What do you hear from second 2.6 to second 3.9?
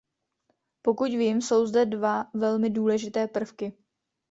důležité prvky.